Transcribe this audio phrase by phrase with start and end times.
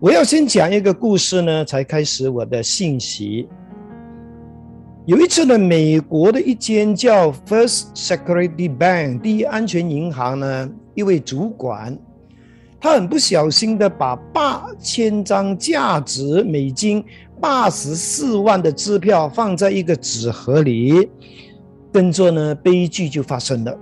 [0.00, 3.48] 我要先讲一个故事呢，才开始我的信息。
[5.06, 11.98] 有一次呢，美国的一间叫 First Security Bank 第一安全银行呢，一位主管，
[12.80, 17.04] 他很不小心的把八千张价值美金
[17.40, 21.10] 八十四万的支票放在一个纸盒里，
[21.92, 23.76] 跟着呢，悲剧就发生了，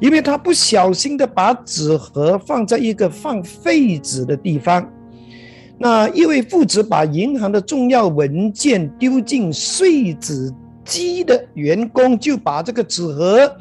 [0.00, 4.84] 因为他不小心的把纸盒放在一个放废纸的地方。
[5.82, 10.48] 那一位父子把银行的重要文件丢进碎纸
[10.84, 13.52] 机的员工，就把这个纸盒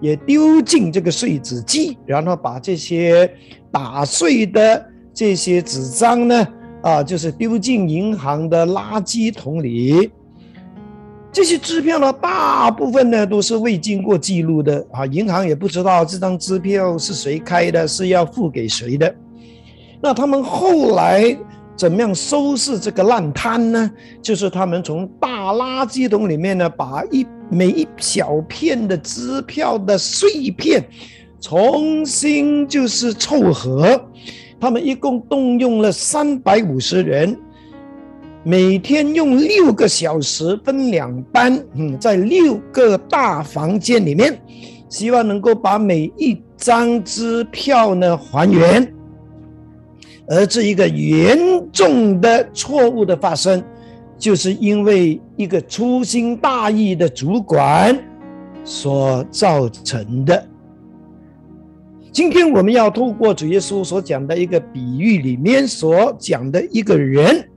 [0.00, 3.32] 也丢进这个碎纸机，然后把这些
[3.70, 6.48] 打碎的这些纸张呢，
[6.82, 10.10] 啊，就是丢进银行的垃圾桶里。
[11.30, 19.14] 这些支票呢，大部分呢都是未经过记录的啊，银行也不知道这张支票是谁开的，是要付给谁的。
[20.02, 21.38] 那他们后来。
[21.78, 23.88] 怎么样收拾这个烂摊呢？
[24.20, 30.84] 就是他们从大垃圾桶里面呢，把一每一小片的支票的碎片
[31.40, 33.98] 重新就是凑合。
[34.60, 37.38] 他们一共动用了三百五十人，
[38.42, 44.36] 每天用六个小时分两班，嗯，在六个大房间里面，
[44.88, 48.92] 希望能够把每一张支票呢还原。
[50.30, 51.38] 而这一个严
[51.72, 53.64] 重的错误的发生，
[54.18, 57.98] 就是因为一个粗心大意的主管
[58.62, 60.46] 所造成的。
[62.12, 67.48] 今天我们要透过主耶稣所讲的一个比喻里面所讲的一个人，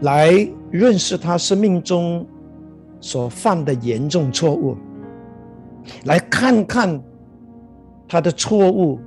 [0.00, 2.26] 来认识他生命中
[3.00, 4.76] 所犯的严重错误，
[6.04, 7.02] 来看看
[8.06, 8.98] 他的错误。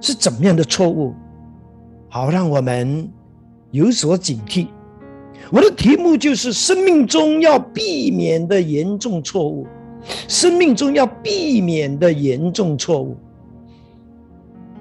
[0.00, 1.14] 是怎么样的错误？
[2.08, 3.08] 好，让我们
[3.70, 4.68] 有所警惕。
[5.50, 9.66] 我的题目就是生命中要避免的严重错误，
[10.26, 13.16] 生命中要避免的严重错误。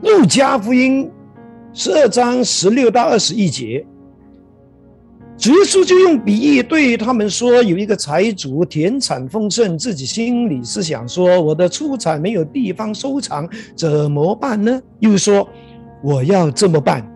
[0.02, 1.10] 路加福音
[1.74, 3.86] 十二章十六到二十一节。
[5.38, 14.82] 主耶稣就用比喻对他们说：“有一个财主田产丰盛，自己心里是想说，我的出产没有地方收藏，怎么办呢？
[14.98, 15.48] 又说，
[16.02, 17.08] 我要这么办，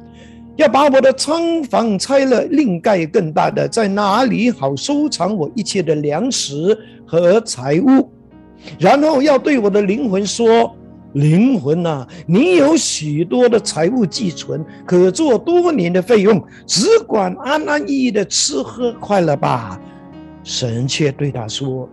[0.55, 6.77] 要把我的仓房拆了，另盖更大的，在哪里好收藏我一切的粮食
[7.07, 8.07] 和财物？
[8.77, 10.75] 然后要对我的灵魂说。”
[11.13, 19.79] 灵魂呐，你有许多的财物寄存，可做多年的费用，只管安安逸逸的吃喝快乐吧。
[20.43, 21.87] 神却对他说：“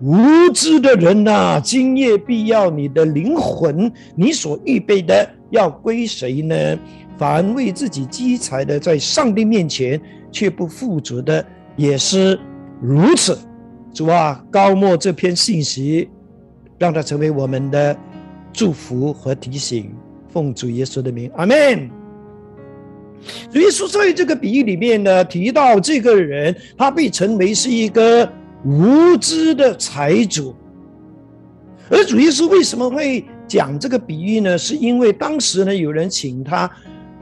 [0.00, 0.18] 无
[0.52, 6.78] 知的人呐，今夜必要你的灵魂，你所预备的要归谁呢？
[7.16, 10.00] 凡为自己积财的，在上帝面前
[10.30, 11.44] 却不富足的，
[11.76, 12.38] 也是
[12.80, 13.38] 如此。”
[13.92, 16.08] 主啊，高莫这篇信息，
[16.78, 17.96] 让它成为我们的。
[18.52, 19.92] 祝福和提醒，
[20.28, 21.90] 奉主耶稣的名，阿门。
[23.52, 28.30] 主耶稣在这个比喻里面呢，提到这个人，他被称为是一个
[28.64, 30.54] 无知的财主。
[31.90, 34.56] 而主耶稣为什么会讲这个比喻呢？
[34.56, 36.70] 是因为当时呢，有人请他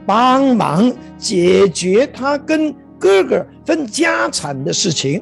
[0.05, 5.21] 帮忙解决他跟哥哥分家产的事情。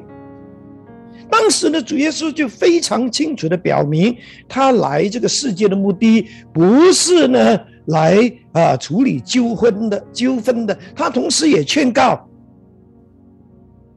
[1.30, 4.16] 当时呢，主耶稣就非常清楚的表明，
[4.48, 10.78] 他来这个世界的目的不是呢来啊处理纠纷的纠纷的。
[10.94, 12.28] 他同时也劝告，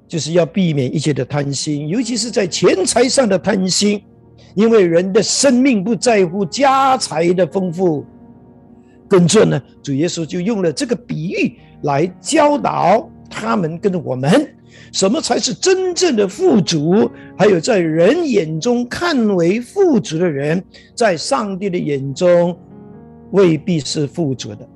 [0.08, 4.02] 就是要避免一切的贪心，尤其是在钱财上的贪心，
[4.56, 8.06] 因为人的生命不在乎家财的丰富。
[9.08, 14.56] 跟着呢，主耶稣就用了这个比喻来教导他们跟我们。
[14.92, 17.10] 什么才是真正的富足？
[17.38, 20.64] 还有在人眼中看为富足的人，
[20.96, 22.58] 在上帝的眼中
[23.32, 24.68] 未必是富足的。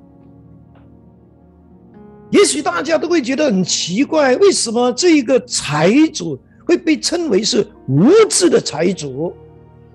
[2.32, 9.34] 也许大家都会觉得很奇怪，为什么这一个财主会被称为是无知的财主？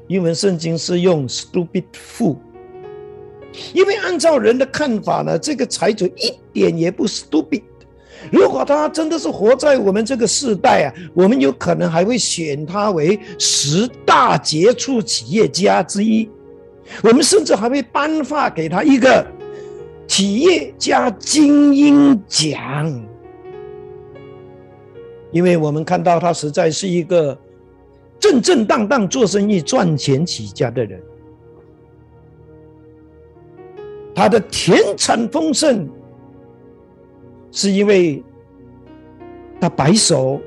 [0.07, 2.37] 英文圣经是用 “stupid fool”，
[3.73, 7.63] 因为按照人的看法呢，这个财主一点也不 stupid。
[8.31, 16.29] 如果他真的是活在我们这个时代啊，我们有可能还会选他为十大杰出企业家之一，
[17.03, 19.27] 我们甚至还会颁发给他一个
[20.07, 23.03] 企业家精英奖，
[25.33, 27.37] 因为我们看到他实在是一个
[28.19, 31.01] 正正当当做生意赚钱起家的人，
[34.15, 35.89] 他的田产丰盛。
[37.53, 38.23] 是因为
[39.61, 40.41] 他白手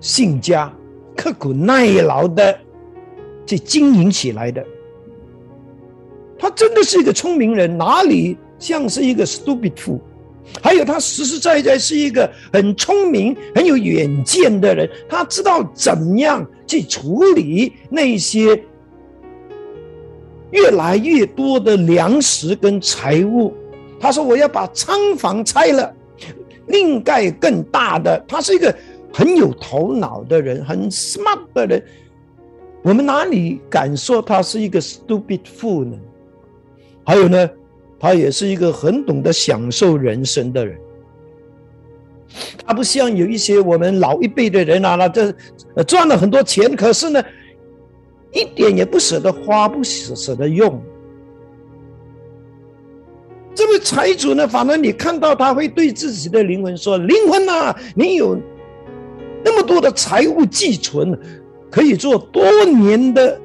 [0.00, 0.72] 兴家、
[1.16, 2.58] 刻苦耐劳的
[3.46, 4.64] 去经营起来的。
[6.38, 10.00] 他真的是一个聪明人，哪里像是一个 stupid fool？
[10.62, 18.62] 还有，他实实在在是一个很聪明、很有远见的人，他知道怎样去处理那些
[20.52, 23.52] 越来越多的粮食跟财物。
[23.98, 25.95] 他说：“我要把仓房拆了，
[26.68, 28.74] 另盖更大的。”他是一个
[29.12, 31.82] 很有头脑的人，很 smart 的人。
[32.82, 35.98] 我们哪里敢说他是一个 stupid fool 呢？
[37.04, 37.50] 还有呢，
[37.98, 40.78] 他也是一个很懂得享受人生的人。
[42.66, 45.32] 他不像有一些我们老一辈的人啊，那这
[45.86, 47.24] 赚了很多钱，可是呢，
[48.32, 50.80] 一点也不舍得花，不舍舍得用。
[53.56, 58.38] 这位财主呢，反而你看到他会对自己的灵魂说：“灵魂呐，你有
[59.42, 61.18] 那么多的财物寄存，
[61.70, 63.40] 可以做多年的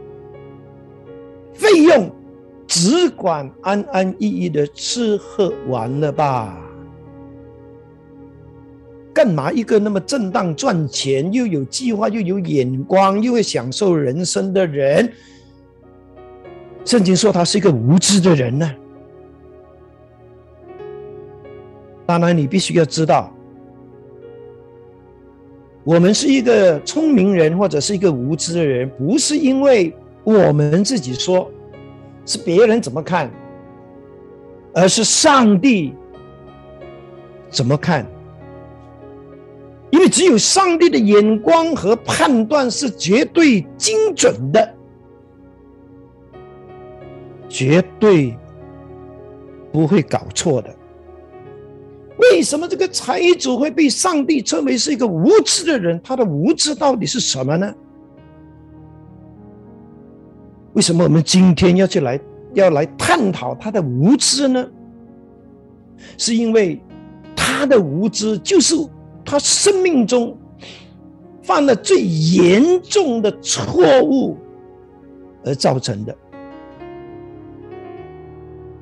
[1.53, 2.11] 费用。”
[2.67, 6.57] 只管安安逸逸的吃喝玩乐吧，
[9.13, 15.11] 干嘛一个那么正当赚钱、又有计划、又有眼光、又会享受人生的人，
[16.85, 18.73] 圣经说他是一个无知的人呢？
[22.19, 23.33] 当然，你必须要知道，
[25.83, 31.49] 我们是一个聪明人或者是一个无知的人，不是因为我们自己说。
[32.23, 33.31] 是别人怎么看，
[34.75, 35.91] 而是上帝
[37.49, 38.05] 怎么看？
[39.89, 44.75] 因为只有上帝的眼光和判断是绝对精准的，
[47.49, 48.37] 绝对
[49.71, 50.73] 不会搞错的。
[52.17, 55.99] 为什么这个财主会被上帝称为是一个无知的人？
[56.03, 57.73] 他的无知到底是什么呢？
[60.73, 62.19] 为什么我们今天要去来
[62.53, 64.67] 要来探讨他的无知呢？
[66.17, 66.81] 是因为
[67.35, 68.75] 他的无知就是
[69.25, 70.37] 他生命中
[71.43, 74.37] 犯了最严重的错误
[75.43, 76.15] 而造成的。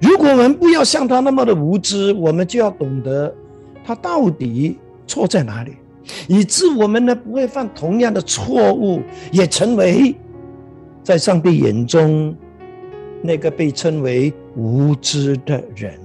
[0.01, 3.33] 如果我们不要像他那么的无知，我们就要懂得
[3.83, 5.73] 他到底错在哪里，
[6.27, 9.01] 以致我们呢不会犯同样的错误，
[9.31, 10.15] 也成为。
[11.01, 12.35] 在上帝眼中，
[13.23, 15.97] 那个被称为无知的人，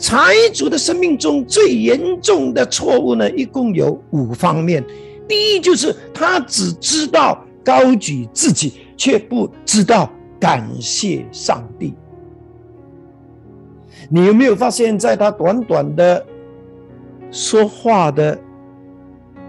[0.00, 4.84] 财主的生命中最严重的错误呢，一共有五方面。
[5.28, 10.10] 第一，就是他只知道高举自己，却不知道
[10.42, 11.94] 感谢上帝。
[14.08, 16.26] 你有没有发现，在他短短的
[17.30, 18.36] 说话的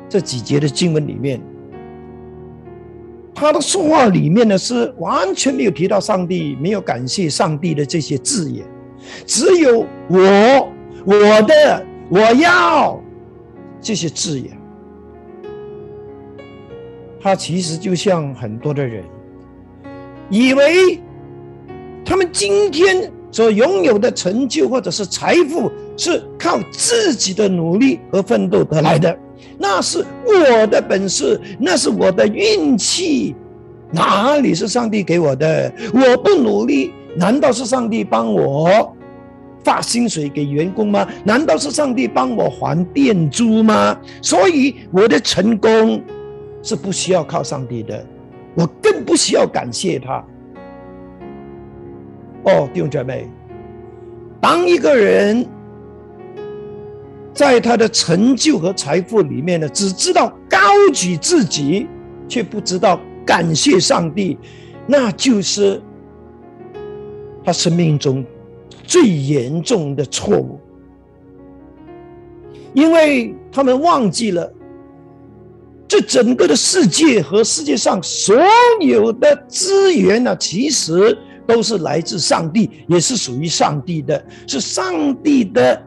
[0.07, 1.41] 这几节的经文里面？
[3.33, 8.63] 他的说话里面呢，是完全没有提到上帝，没有感谢上帝的这些字眼，
[9.25, 10.69] 只有我、
[11.05, 13.01] 我的、我要
[13.81, 14.55] 这些字眼。
[17.19, 19.03] 他其实就像很多的人，
[20.33, 20.99] 以为
[22.03, 29.15] 他们今天所拥有的成就或者是财富，是靠自己的努力和奋斗得来的。
[29.59, 33.35] 那是我的本事，那是我的运气，
[33.91, 35.71] 哪里是上帝给我的？
[35.93, 38.91] 我不努力，难道是上帝帮我
[39.63, 41.07] 发薪水给员工吗？
[41.23, 43.95] 难道是上帝帮我还店租吗？
[44.19, 46.01] 所以我的成功
[46.63, 48.03] 是不需要靠上帝的，
[48.55, 50.23] 我更不需要感谢他。
[52.45, 53.27] 哦，弟兄姐妹，
[54.41, 55.45] 当一个人。
[57.35, 60.59] 在他的成就和财富里面呢，只知道高
[60.93, 61.87] 举自己，
[62.27, 64.37] 却不知道感谢上帝，
[64.85, 65.81] 那就是
[67.43, 68.23] 他生命中
[68.83, 70.59] 最严重的错误。
[72.75, 74.53] 因为他们忘记了，
[75.93, 78.35] 这整个的世界和世界上所
[78.79, 85.79] 有的资源呢，其实都是来自上帝，也是属于上帝的，是上帝的。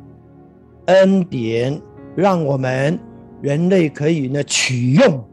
[0.84, 1.82] 恩典
[2.14, 2.96] 让我们
[3.42, 5.24] 人类可以呢取用，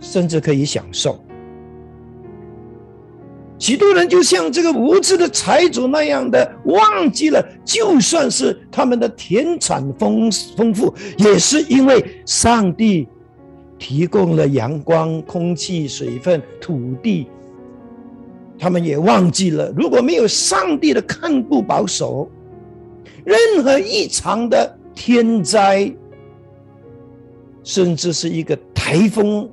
[0.00, 1.18] 甚至可以享受。
[3.58, 13.08] 许多人就像这个无知的财主那样的，忘记了，就算是他们的田产丰丰富，也是因为上帝
[13.78, 17.28] 提供了阳光、空气、水分、土地。
[18.58, 22.30] 他们也忘记了，如果没有上帝的看顾保守。
[23.24, 25.92] 任何异常的天灾，
[27.64, 29.50] 甚至是一个台风，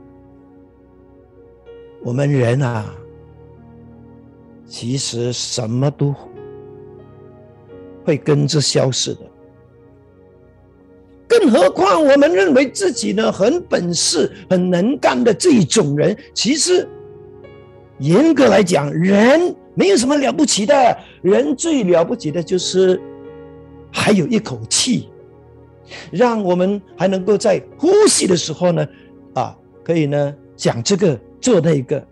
[2.04, 2.94] 我们人啊，
[4.68, 6.14] 其实什么都
[8.06, 9.22] 会跟着消失的。
[11.28, 16.88] 更何况，我们认为自己呢很本事、很能干的这一种人，其实
[18.00, 20.98] 严格来讲，人没有什么了不起的。
[21.22, 23.02] 人最了不起的就是
[23.92, 25.10] 还有一口气，
[26.12, 28.88] 让我们还能够在呼吸的时候呢，
[29.34, 32.06] 啊，可以呢讲这个做那个。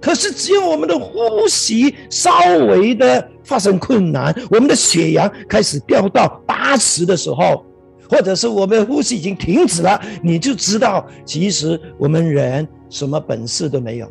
[0.00, 2.30] 可是，只有我们的呼吸稍
[2.68, 7.64] 微的发生困难，我们的血压开始掉到八十的时候。
[8.08, 14.08] 或者是我们呼吸已经停止了，你就知道，其实我们人什么本事都没有。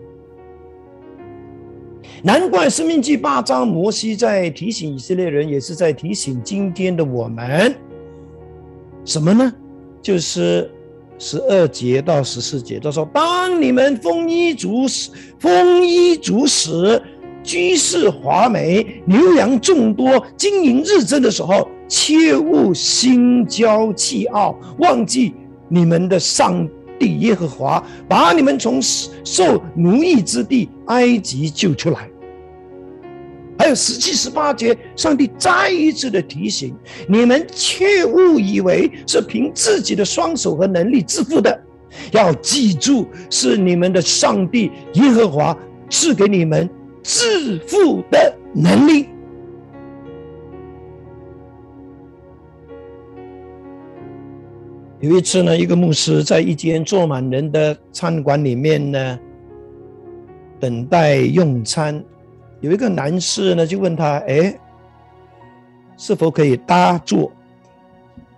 [2.23, 7.75] 难怪《生命记》八章，摩西在提醒以色列人，也是在提醒今天的我们，
[9.03, 9.53] 什么呢？
[10.01, 10.71] 就是
[11.19, 17.01] 十二节到十四节，他说：“当你们丰衣足食，丰衣足食，
[17.43, 25.33] 居室华美，牛羊众多，经营日增的时候。”切勿心骄气傲，忘记
[25.69, 26.67] 你们的上
[26.99, 32.09] 帝耶和华，把你们从受奴役之地埃及救出来。
[33.57, 36.75] 还有十七、十八节，上帝再一次的提醒
[37.07, 41.57] 你们：切勿以为是凭自己的双手和能力致富的，
[42.11, 45.57] 要记住，是你们的上帝耶和华
[45.89, 46.69] 赐给你们
[47.01, 49.07] 致富的能力。
[55.01, 59.19] 有一次呢，一个牧师在一间坐满人的餐馆里面呢，
[60.59, 62.03] 等待用餐。
[62.61, 64.57] 有一个男士呢，就问他：“哎，
[65.97, 67.31] 是否可以搭坐？”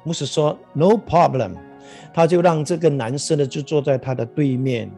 [0.04, 1.52] 牧师说：“No problem。”
[2.14, 4.90] 他就让这个男士呢，就坐在他的对面。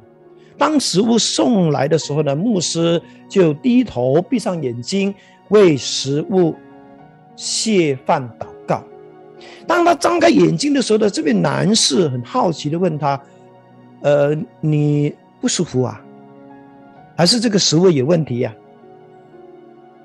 [0.58, 5.14] 当食物送来的时候呢，牧师就低头闭上眼睛，
[5.50, 6.56] 为食物
[7.36, 8.48] 谢饭祷。
[9.70, 13.22] 当他张开眼睛的时候呢，这位男士很好奇的问他
[14.02, 16.02] ：“呃，你不舒服啊？
[17.16, 18.52] 还是这个食物有问题呀？”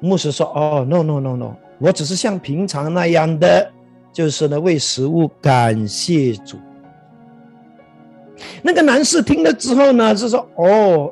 [0.01, 3.73] 牧师说：“哦，no no no no，我只是像平常那样的，
[4.13, 6.59] 就是呢为食物感谢主。”
[8.61, 11.11] 那个男士听了之后呢，就说：“哦，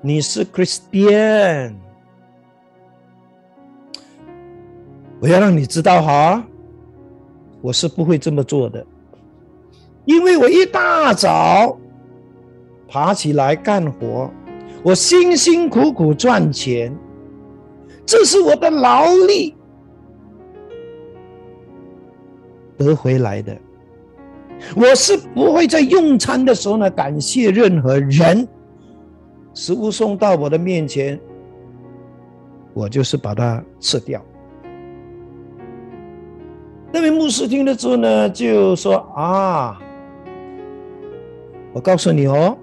[0.00, 1.74] 你是 Christian，
[5.20, 6.44] 我要让你知道哈。”
[7.62, 8.84] 我是不会这么做的，
[10.04, 11.78] 因为我一大早
[12.88, 14.28] 爬起来干活，
[14.82, 16.92] 我辛辛苦苦赚钱，
[18.04, 19.54] 这是我的劳力
[22.76, 23.56] 得回来的。
[24.76, 28.46] 我是不会在用餐的时候呢感谢任何人，
[29.54, 31.18] 食物送到我的面前，
[32.74, 34.20] 我就是把它吃掉。
[36.94, 39.80] 那位牧师听了之后呢，就说：“啊，
[41.72, 42.54] 我告诉你哦，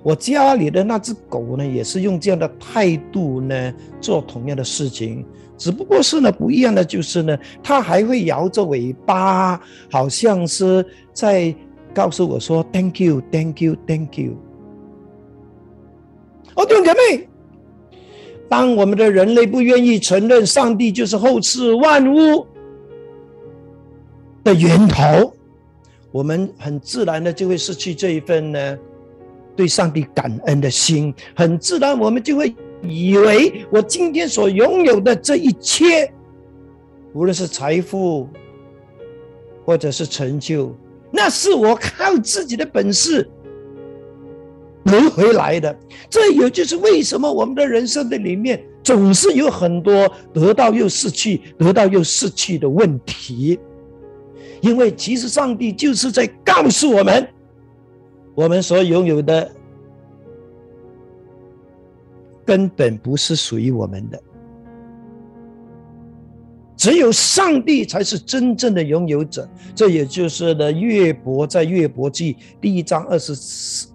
[0.00, 5.26] 我家里的那只狗呢，也是用这样的态度呢做同样的事情，
[5.58, 11.52] 只不过是呢不一样的就是呢，它还会摇着尾巴，好像是在
[11.92, 14.34] 告诉我说 ‘Thank you, Thank you, Thank you’。
[16.54, 17.28] 哦，弟兄姐妹，
[18.48, 22.46] 当我们的人类不愿意承认上帝就是后赐万物。”
[24.44, 25.34] 的源头，
[26.12, 28.78] 我们很自然的就会失去这一份呢，
[29.56, 31.12] 对上帝感恩的心。
[31.34, 36.12] 很自然，我们就会以为我今天所拥有的这一切，
[37.14, 38.28] 无论是财富，
[39.64, 40.76] 或者是成就，
[41.10, 43.26] 那是我靠自己的本事
[44.84, 45.74] 得回来的。
[46.10, 53.58] 这也就是为什么我们的人生的里面总是有很多得到又失去、得到又失去的问题。
[54.64, 57.28] 因为其实上帝就是在告诉我们，
[58.34, 59.54] 我们所拥有的
[62.46, 64.18] 根本不是属于我们的。
[66.76, 73.32] 只有上帝才是真正的拥有者，这也就是呢，约伯在约伯记第一章二十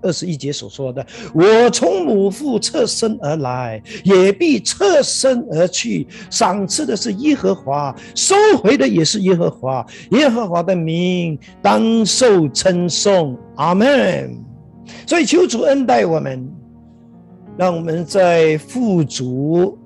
[0.01, 1.05] 二十一节所说的
[1.35, 6.07] ：“我从母腹侧身而来，也必侧身而去。
[6.29, 9.85] 赏赐的是耶和华，收回的也是耶和华。
[10.11, 14.37] 耶和华的名当受称颂。”阿门。
[15.05, 16.49] 所以求主恩待我们，
[17.57, 19.77] 让我们在富足。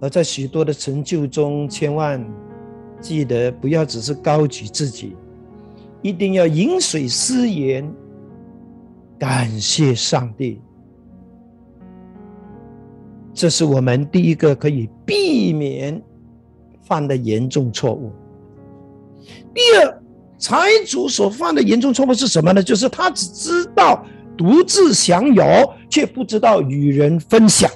[0.00, 2.24] 而在许多的成就中，千万
[3.00, 5.14] 记得不要只是高举自己，
[6.00, 7.86] 一定要饮水思源，
[9.18, 10.60] 感谢上帝。
[13.34, 16.02] 这是我们第一个可以避免
[16.82, 18.10] 犯的严重错误。
[19.54, 20.02] 第二，
[20.38, 22.62] 财主所犯的严重错误是什么呢？
[22.62, 24.04] 就是他只知道
[24.36, 25.44] 独自享有，
[25.88, 27.70] 却不知道与人分享。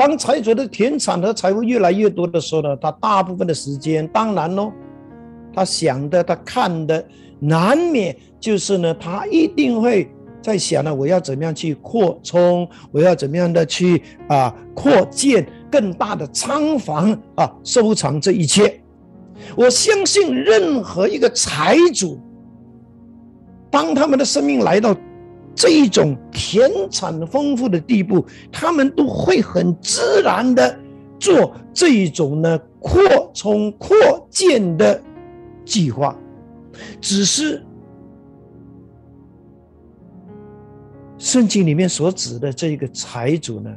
[0.00, 4.72] 当财主的田产和财富越来越多的时候呢，他大部分的时间，当然喽，
[5.52, 7.06] 他想的、他看的，
[7.38, 18.80] 难免就是呢，他一定会在想呢，我要怎么样去扩充，我要怎么样的去啊扩建更大的仓房啊，收藏这一切。
[19.54, 22.18] 我相信任何一个财主，
[23.70, 24.96] 当他们的生命来到。
[25.60, 30.74] 这一种田产丰富的地步，他们都会很自然的
[31.18, 33.02] 做这一种呢扩
[33.34, 33.94] 充扩
[34.30, 34.98] 建的
[35.62, 36.16] 计划，
[36.98, 37.62] 只是
[41.18, 43.70] 圣经里面所指的这一个财主呢，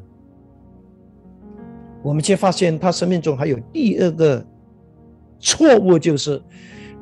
[2.02, 4.42] 我们却发现他生命中还有第二个
[5.38, 6.42] 错误，就是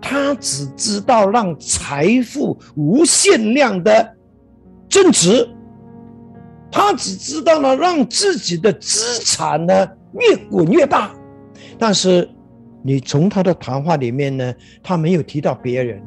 [0.01, 4.15] 他只知道让财富无限量的。
[4.91, 5.47] 正直，
[6.69, 9.87] 他只知道呢，让自己的资产呢
[10.19, 11.11] 越滚越大。
[11.79, 12.29] 但是，
[12.83, 16.03] 你从他的谈话里面呢，他没有提到别人。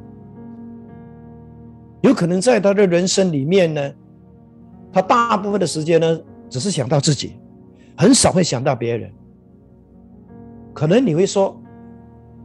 [2.03, 3.91] 有可能在他的人生里面呢，
[4.93, 7.37] 他大部分的时间呢，只是想到自己，
[7.97, 9.11] 很少会想到别人。
[10.75, 11.59] 可能你会说，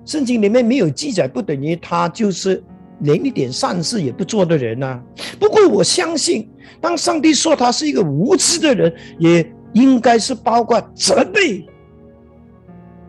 [0.05, 2.63] 圣经里面没有记载，不等于他就是。
[3.01, 5.01] 连一点善事也不做的人呢？
[5.39, 6.49] 不过我相信，
[6.81, 11.65] 当上帝说他是一个无知的人，也应该是包括责备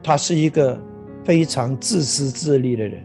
[0.02, 0.80] 他是一个
[1.24, 3.04] 非常自私自利的人。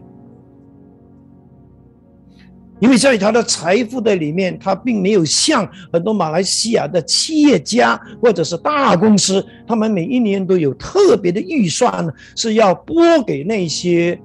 [2.78, 14.20] 因为在他的财富的里面，他并没有像很多马来西亚的企业家或者是大公司，他们每一年都有特别的预算，是要拨给那些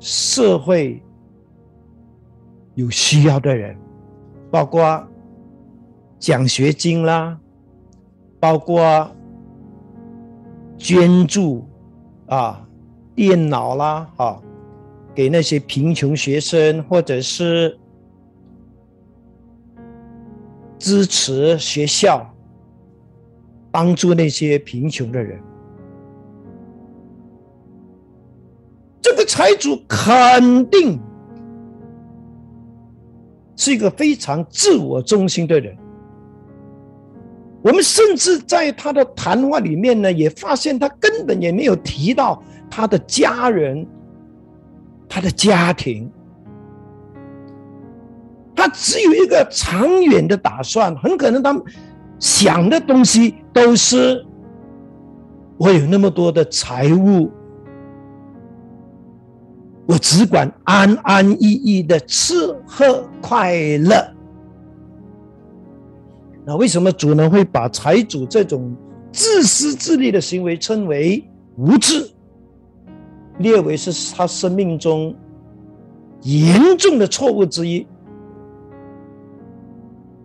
[0.00, 1.00] 社会。
[2.76, 3.74] 有需要的人，
[4.50, 5.02] 包括
[6.18, 7.38] 奖学金啦，
[8.38, 9.10] 包括
[10.76, 11.66] 捐助
[12.26, 12.66] 啊，
[13.14, 14.42] 电脑啦，哈，
[15.14, 17.78] 给那些贫穷学生，或者是
[20.78, 22.30] 支持学校，
[23.70, 25.40] 帮助那些贫穷的人。
[29.00, 31.00] 这个财主肯定。
[33.56, 35.76] 是一个非常自我中心的人。
[37.62, 42.40] 我们甚至在他的谈话里面呢，也发现他根本也没有提到
[42.70, 43.84] 他的家人、
[45.08, 46.08] 他的家庭。
[48.54, 51.60] 他只有一个长远的打算，很可能他
[52.18, 54.24] 想的东西都是
[55.58, 57.30] 我有那么多的财物。
[59.86, 62.34] 我只管安安逸逸的吃
[62.66, 64.12] 喝快乐。
[66.44, 68.76] 那为什么主呢会把财主这种
[69.12, 71.24] 自私自利的行为称为
[71.56, 72.08] 无知，
[73.38, 75.14] 列为是他生命中
[76.22, 77.86] 严重的错误之一？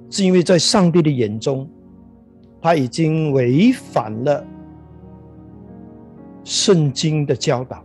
[0.10, 1.69] 是因为在上帝的眼中，
[2.62, 4.45] 他已经违反了
[6.43, 7.84] 圣经的教导。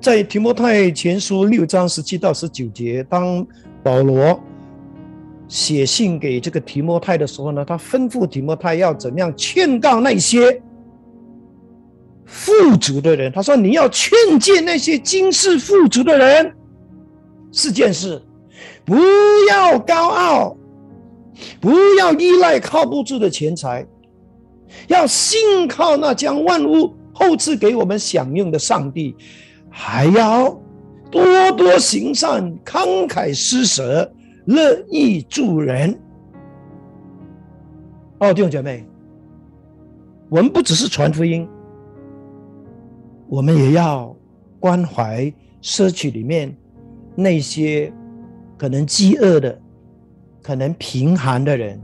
[0.00, 3.46] 在提摩太前书六章十七到十九节，当
[3.82, 4.40] 保罗
[5.46, 10.62] 写信给这个提摩太的时候呢，他吩咐提摩太要怎样劝告那些
[12.24, 13.30] 富足的人。
[13.30, 16.50] 他说：“你要劝诫那些今世富足的人，
[17.52, 18.22] 四件事：
[18.86, 18.96] 不
[19.50, 20.56] 要高傲，
[21.60, 23.86] 不要依赖靠不住的钱财，
[24.88, 29.14] 要信靠那将万物后赐给我们享用的上帝。”
[29.70, 30.50] 还要
[31.10, 34.12] 多多行善，慷慨施舍，
[34.44, 35.98] 乐意助人。
[38.18, 38.84] 哦，弟兄姐妹，
[40.28, 41.48] 我们不只是传福音，
[43.28, 44.14] 我们也要
[44.58, 46.54] 关怀社区里面
[47.14, 47.92] 那些
[48.58, 49.58] 可能饥饿的、
[50.42, 51.80] 可能贫寒的人。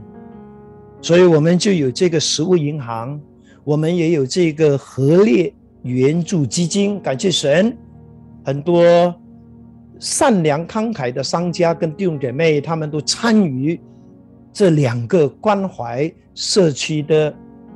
[1.01, 3.19] 所以，我们就有这个食物银行，
[3.63, 5.53] 我们也有这个合列。
[5.83, 7.75] 援助基金，感谢神，
[8.43, 9.13] 很多
[9.99, 13.79] 善良慷慨的商家跟弟兄姐妹，他们都参与
[14.53, 17.33] 这两个关怀社区的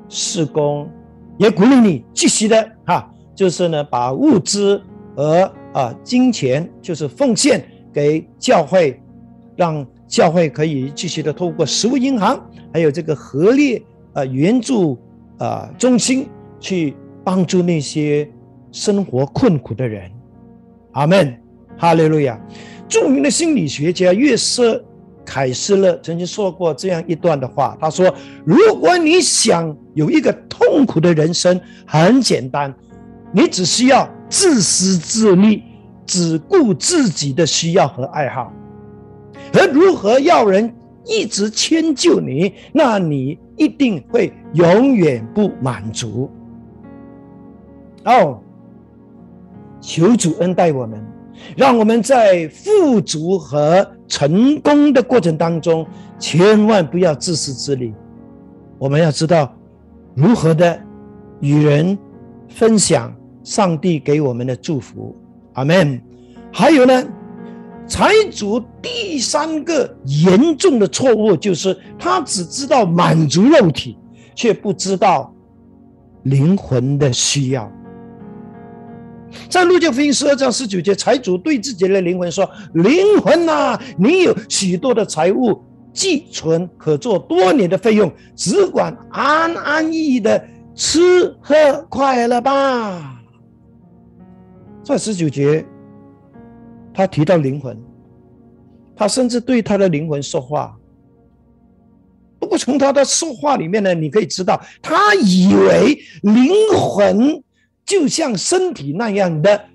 [0.10, 0.90] 施工，
[1.38, 4.82] 也鼓励你继续的哈，就是呢，把物资
[5.16, 9.02] 和啊金钱，就是奉献给教会，
[9.56, 12.40] 让教会可以继续的透过食物银行，
[12.74, 15.00] 还有这个合力啊援助
[15.38, 16.28] 啊中心
[16.60, 18.30] 去帮助那些
[18.72, 20.10] 生活困苦的人。
[20.92, 21.38] 阿门，
[21.78, 22.40] 哈利路亚。
[22.88, 24.84] 著名的心理学家约瑟。
[25.24, 32.74] 凯斯勒曾经说过这样一段的话，他说：“如果你想有一个痛苦的人生，很简单，
[33.32, 35.64] 你只需要自私自利，
[36.08, 38.52] 只顾自己的需要和爱好，
[39.54, 40.74] 而如何要人
[41.06, 46.30] 一直迁就你，那你一定会永远不满足。”
[48.06, 48.40] 哦，
[49.80, 51.04] 求主恩待我们。
[51.58, 55.86] 让我们在富足和成功的过程当中，
[56.20, 57.94] 千万不要自私自利。
[58.78, 59.52] 我们要知道
[60.14, 60.80] 如何的
[61.40, 61.98] 与人
[62.48, 65.16] 分享上帝给我们的祝福。
[65.54, 66.00] 阿门。
[66.54, 67.04] 还有呢，
[67.88, 73.98] 财主第三个严重的错误就是他只知道满足肉体，
[74.36, 75.34] 却不知道
[76.24, 77.72] 灵魂的需要。
[79.50, 85.62] 在路加福音十二章十九节，财主对自己的灵魂说：“灵魂呐，你有许多的财物
[85.94, 90.44] 寄存，可做多年的费用，只管安安逸逸的
[90.76, 91.56] 吃喝
[91.90, 93.22] 快乐吧。”
[94.84, 95.66] 在十九节，
[96.94, 97.78] 他提到灵魂，
[98.96, 100.76] 他甚至对他的灵魂说话。
[102.40, 107.44] 不过从他的说话里面呢，你可以知道，他以为灵魂。
[107.92, 109.66] 就像身体那样的，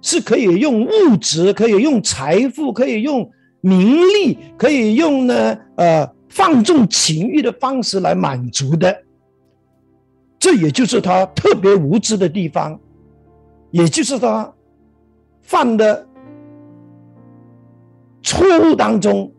[0.00, 3.28] 是可以用物质、可以用财富、可以用
[3.60, 8.96] 名利、可以用呢呃放纵情欲的方式来满足的。
[10.38, 12.78] 这也就是他特别无知的地方，
[13.72, 14.54] 也就是他
[15.42, 16.06] 犯的
[18.22, 19.32] 错误当中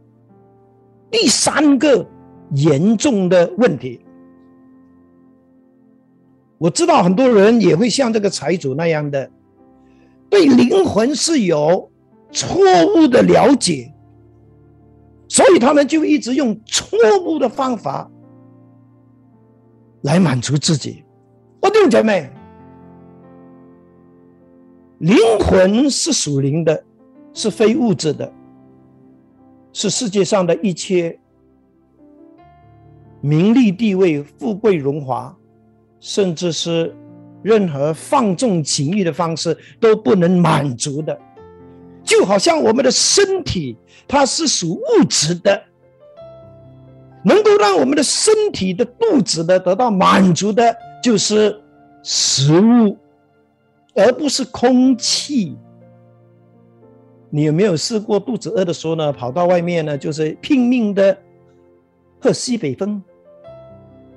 [1.10, 2.06] 第三个
[2.56, 4.02] 严重的问题。
[6.62, 9.32] 我知道很多人也会像这个财主那样的，
[10.30, 11.92] 对灵魂是有
[12.30, 12.56] 错
[12.94, 13.92] 误的了解，
[15.28, 16.96] 所以他们就一直用错
[17.26, 18.08] 误的方法
[20.04, 21.04] 来满足自己。
[21.62, 22.32] 我弟兄姐妹，
[25.00, 26.84] 灵魂是属灵的，
[27.34, 28.32] 是非物质的，
[29.74, 31.20] 是世界上的一切
[33.20, 35.36] 名利、地位、富贵、荣华。
[36.02, 36.94] 甚至是
[37.44, 41.18] 任何放纵情欲的方式都不能满足的，
[42.04, 45.64] 就好像我们的身体，它是属物质的，
[47.24, 51.62] 能够让我们的身体的肚子的得到满足的，就是
[52.04, 52.98] 食物，
[53.96, 55.56] 而不是空气。
[57.30, 61.18] 你有没有试过肚子饿的时候呢，跑到外面呢，就是拼命的
[62.20, 63.02] 喝西北风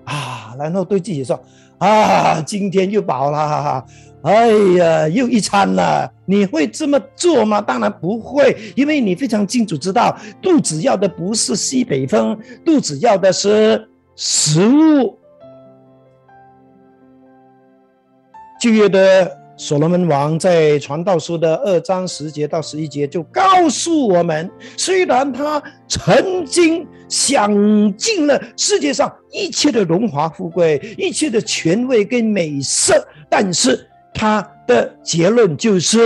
[0.05, 1.39] 啊，然后对自己说。
[1.85, 3.87] 啊，今天又饱了，哈哈
[4.23, 6.11] 哎呀，又一餐了。
[6.25, 7.61] 你会这么做吗？
[7.61, 15.19] 当然不会，因为你非常清楚知道，肚子要的不是西北风，肚子要的是食物。
[18.59, 26.87] 旧约的所罗门王在传道书的二章十节到十一节就告诉我们，虽然他曾经。
[27.09, 35.99] 享尽了世界上一切的荣华富贵，一切的权位跟美色，但是他的结论就是：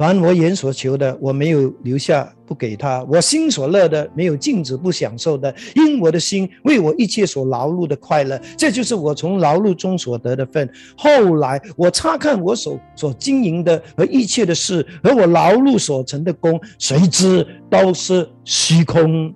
[0.00, 5.54] 凡我眼所求的，我没有留下不给他；我心所乐的，没有禁止不享受的。
[5.74, 10.66] 因我的心为我一切所劳碌的快乐，这就是我从劳碌中所得的份。
[10.96, 18.26] 后来我查看我手所经营的和一切的事，和我劳碌所成的功，谁知都是。
[18.42, 19.34] 虚空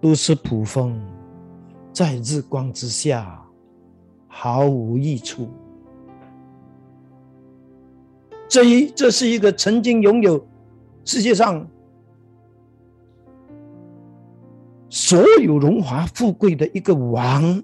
[0.00, 0.98] 都是普风，
[1.92, 3.38] 在日光之下
[4.26, 5.50] 毫无益处。
[8.52, 10.46] 这一这是一个曾经拥有
[11.06, 11.66] 世界上
[14.90, 17.62] 所有荣华富贵的一个王，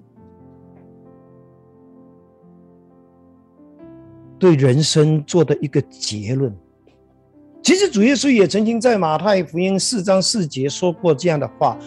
[4.39, 6.51] 对人生做的一个结论。
[7.61, 11.77] 其实主耶稣也曾经在马太福音四章四节说过这样的话。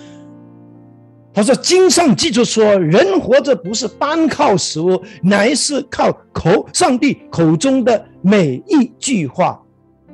[1.34, 9.60] 他说：“经上记着说，人活着不是单靠食物，乃是靠口上帝口中的每一句话。”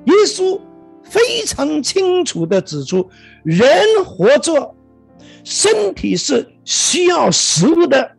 [0.07, 0.59] 耶稣
[1.03, 3.09] 非常清楚的指出，
[3.44, 3.68] 人
[4.05, 4.75] 活着，
[5.44, 8.11] 身体是需要食物的，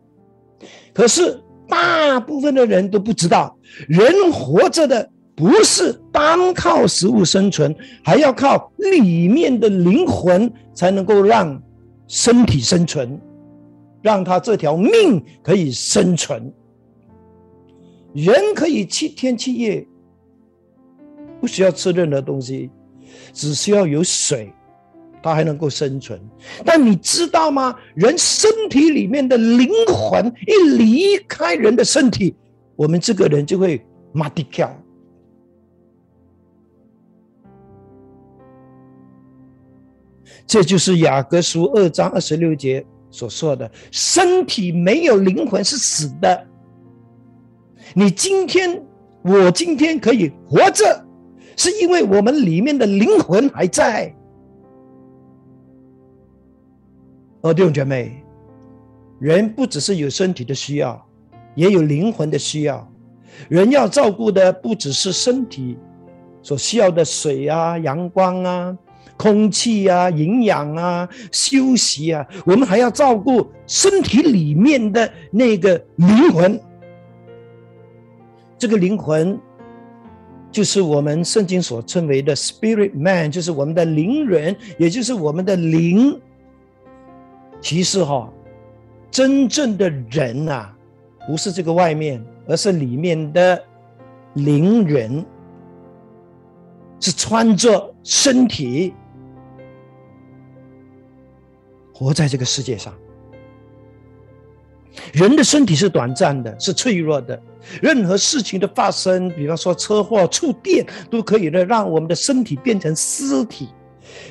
[0.92, 3.56] 可是大部分的人都不知道，
[3.88, 7.74] 人活着的不是单靠食物生存，
[8.04, 11.60] 还要靠里面的灵魂才能够让
[12.06, 13.20] 身体生存，
[14.02, 16.52] 让他这条命可以生存。
[18.14, 19.86] 人可以七天七夜，
[21.40, 22.70] 不需要吃任何东西，
[23.32, 24.52] 只需要有水。
[25.22, 26.18] 它还能够生存，
[26.64, 27.76] 但你知道吗？
[27.94, 32.34] 人身体里面的灵魂一离开人的身体，
[32.74, 34.74] 我们这个人就会马地跳。
[40.46, 46.46] 这就是雅各书二章二十六节所说的：身体没有灵魂是死的。
[47.94, 48.82] 你今天，
[49.22, 51.04] 我今天可以活着，
[51.56, 54.14] 是因为我们里面的灵魂还在。
[57.40, 58.22] 哦，弟兄姐妹，
[59.18, 61.04] 人不只是有身体的需要，
[61.54, 62.86] 也有灵魂的需要。
[63.48, 65.78] 人要照顾的不只是身体
[66.42, 68.76] 所需要的水啊、阳光啊、
[69.16, 76.60] 空气啊、营养啊、休息啊，我们还要照顾身体里面的那个灵魂。
[78.60, 79.40] 这个灵魂
[80.52, 86.20] 就是我们圣经所称为的 spirit man，就是我们的灵人，也就是我们的灵。
[87.58, 88.30] 其实哈，
[89.10, 90.68] 真正的人呐，
[91.26, 93.64] 不是这个外面，而是里面的
[94.34, 95.24] 灵人，
[97.00, 98.92] 是穿着身体
[101.94, 102.92] 活在这个世界上。
[105.12, 107.40] 人的身体是短暂的，是脆弱的，
[107.80, 113.68] 任何事情的发生，比方说车祸、触电，都可以呢让我们的身体变成尸体。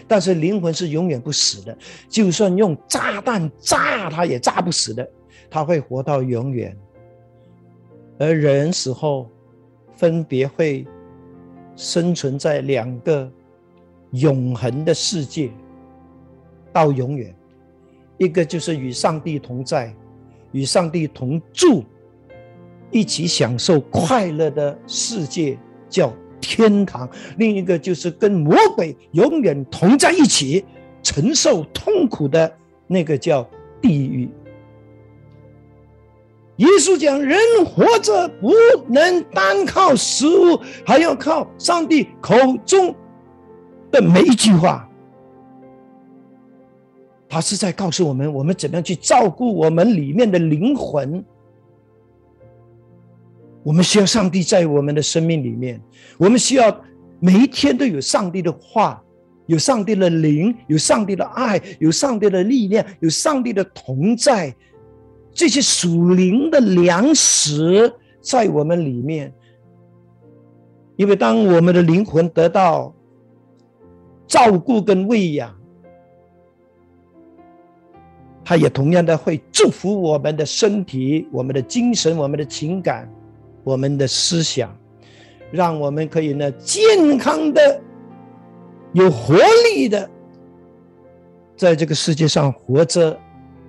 [0.08, 1.78] 但是灵魂是永远不死的，
[2.10, 5.10] 就算用炸弹炸它也炸不死的，
[5.50, 6.76] 它会活到永远。
[8.17, 9.30] 而人死后，
[9.95, 10.86] 分别会
[11.78, 13.32] 生存在两个
[14.12, 15.50] 永恒的世界，
[16.74, 17.34] 到永远。
[18.17, 19.95] 一个就是与上帝同在，
[20.51, 21.83] 与上帝同住，
[22.91, 25.57] 一起享受快乐的世界，
[25.89, 26.13] 叫。
[26.41, 27.07] 天堂，
[27.38, 30.63] 另一个就是跟魔鬼永远同在一起，
[31.03, 32.49] 承受痛苦的
[32.88, 33.45] 那个叫
[33.81, 34.29] 地狱。
[36.55, 38.53] 耶稣讲，人活着不
[38.88, 42.33] 能单靠食物，还要靠上帝口
[42.65, 42.95] 中
[43.91, 44.88] 的每一句话。
[47.30, 51.24] 他是在告诉我们，我们怎么样去照顾我们里面的灵魂。
[53.62, 55.80] 我们需要上帝在我们的生命里面，
[56.18, 56.76] 我们需要
[57.20, 59.04] 每一天都有上帝的话，
[59.46, 64.56] 有上帝的灵，有上帝的爱，有上帝的力量，有上帝的同在，
[65.32, 69.32] 这些属灵的粮食在我们里面。
[70.96, 72.94] 因为当我们的灵魂得到
[74.26, 75.54] 照顾跟喂养，
[78.49, 83.07] 他也同样的会祝福我们的身体、我们的精神、我们的情感。
[83.63, 84.75] 我们的思想，
[85.51, 87.79] 让我们可以呢健康的、
[88.93, 89.35] 有活
[89.71, 90.09] 力的，
[91.55, 93.15] 在这个世界上活着，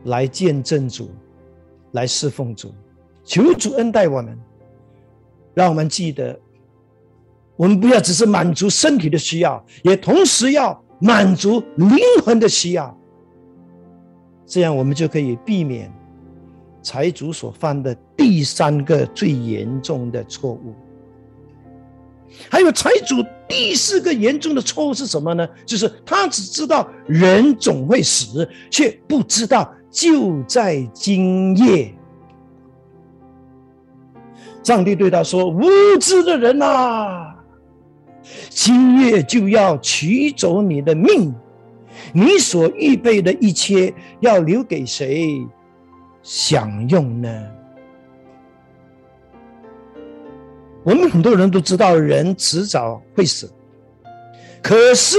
[0.05, 1.11] 来见证主，
[1.93, 2.73] 来侍奉主，
[3.23, 4.39] 求主恩待我们，
[5.53, 6.41] 让我们记得，
[7.55, 12.97] 我们不要只是满足身体的需要，也同时要满足灵魂的需要，
[14.51, 15.91] 这样我们就可以避免。
[16.83, 20.75] 财主所犯的第三个最严重的错误，
[22.49, 25.47] 还有财主第四个严重的错误是什么呢？
[25.67, 31.95] 就是他只知道人总会死，却不知道就在今夜，
[34.63, 35.63] 上帝对他说：“无
[36.01, 37.35] 知的人呐，
[38.49, 41.35] 今夜就要取走你的命，
[42.13, 45.47] 你所预备的一切要留给谁？”
[46.23, 47.47] 享用呢？
[50.83, 53.51] 我们很多人都知道，人迟早会死，
[54.63, 55.17] 可是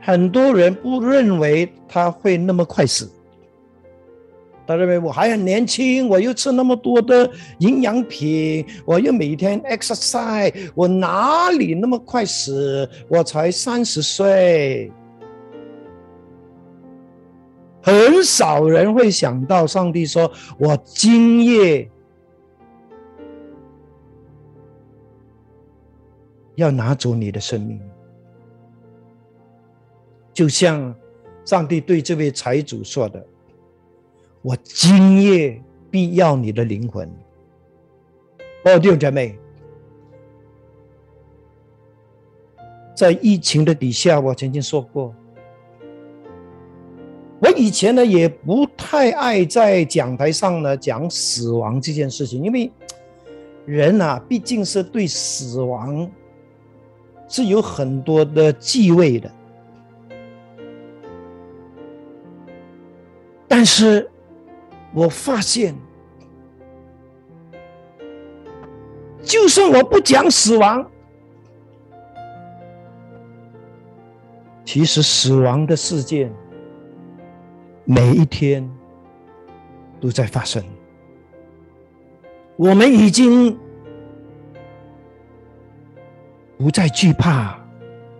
[0.00, 3.10] 很多人不认为他会那么快死。
[4.66, 12.88] 他认为我还很年轻，我又吃那么多的营养品，我又每天 exercise，我哪里那么快死？
[13.08, 14.90] 我才三十岁。
[17.82, 21.90] 很少人会想到，上帝说：“我今夜
[26.54, 27.80] 要拿走你的生命。”
[30.32, 30.94] 就像
[31.44, 33.26] 上帝对这位财主说的
[34.40, 37.06] ：“我今夜必要你的灵魂。
[38.64, 39.36] 哦，弟兄姐妹，
[42.96, 45.12] 在疫情的底下，我曾经说过，
[47.62, 52.72] 以前呢也不太爱在讲台上呢讲死亡这件事情，因为
[53.64, 56.10] 人啊毕竟是对死亡
[57.28, 59.30] 是有很多的忌讳的。
[63.46, 64.10] 但是
[64.92, 65.72] 我发现。
[69.24, 70.84] 就算我不讲死亡，
[74.64, 76.30] 其实死亡的事件
[77.84, 78.68] 每一天
[80.00, 80.62] 都在发生。
[82.56, 83.58] 我们已经
[86.58, 87.58] 不再惧怕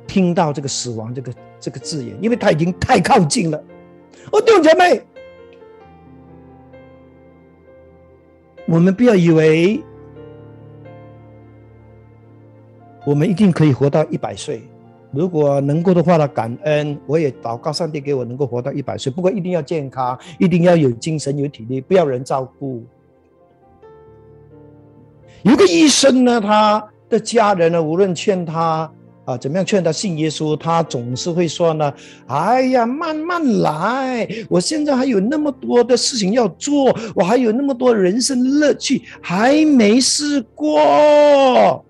[0.07, 3.65] 听到这个死亡这个这个字眼，因为它已经太靠近了。
[4.33, 5.03] 哦，弟兄姐妹，
[8.67, 9.83] 我们不要以为。
[13.05, 14.63] 我们一定可以活到一百岁，
[15.13, 19.13] 如果能够的话呢，感恩我也祷告上帝给我能够活到一百岁。
[19.13, 22.83] 不过一定要健康，一定要有精神有体力，不要人照顾。
[25.43, 28.91] 有个医生呢，他的家人呢，无论劝他
[29.27, 31.93] 啊怎么样劝他信耶稣，他总是会说呢
[32.27, 41.85] ：“哎呀，慢慢来，我现在还有那么多的事情要做，我还有那么多人生乐趣还没试过。”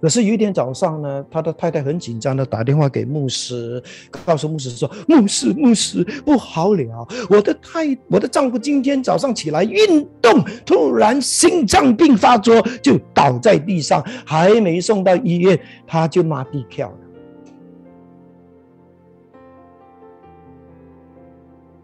[0.00, 3.82] 可是有一天早上呢，他的太太很紧张的打电话给牧师，
[4.26, 16.96] 告诉牧师说：“牧师，牧师不好了，我的太我的丈夫今天早上起来运动，突然心脏病发作，就倒在地上，还没送到医院，他就麻痹跳了。”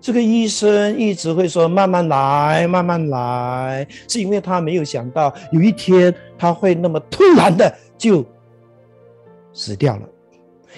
[0.02, 7.74] 这个医生一直会说：“慢慢来，慢慢来。”是因为他没有想到有一天他会那么突然的。
[8.00, 8.24] 就
[9.52, 10.08] 死掉了，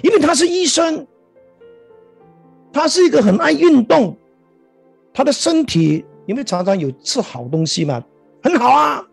[0.03, 1.07] 因为他是医生，
[2.73, 4.17] 他是一个很爱运动，
[5.15, 8.03] 他的身体因为常常有吃好东西嘛，
[8.43, 9.07] 很好啊。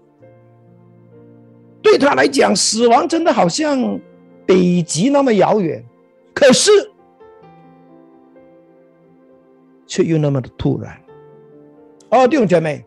[1.84, 4.00] 对他来讲，死亡真的好像
[4.48, 5.86] 北极那么遥远，
[6.34, 6.72] 可是
[9.86, 11.00] 却又那么的突然。
[12.10, 12.84] 哦，弟兄姐妹。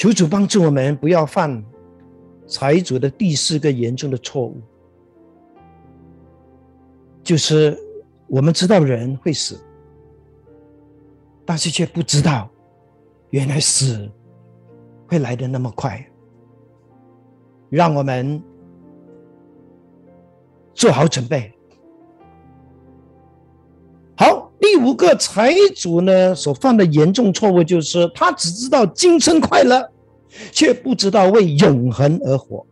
[0.00, 1.62] 求主帮助我们，不要犯
[2.46, 4.58] 财主的第四个严重的错误，
[7.22, 7.78] 就是
[8.26, 9.62] 我们知道人会死，
[11.44, 12.48] 但是却不知道
[13.28, 14.10] 原来死
[15.06, 16.02] 会来的那么快。
[17.68, 18.42] 让我们
[20.72, 21.52] 做好准备。
[24.60, 29.90] 第五个财主呢所犯的严重错误就是他只知道今生快乐。
[30.52, 32.64] 却不知道为永恒而活，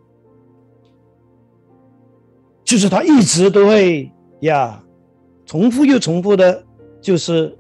[2.63, 4.81] 就是他一直都会呀，
[5.45, 6.65] 重复又重复的，
[7.01, 7.59] 就是